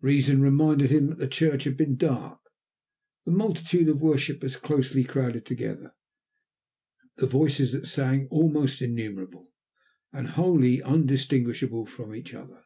[0.00, 2.40] Reason reminded him that the church had been dark,
[3.26, 5.92] the multitude of worshippers closely crowded together,
[7.18, 9.52] the voices that sang almost innumerable
[10.14, 12.62] and wholly undistinguishable from each other.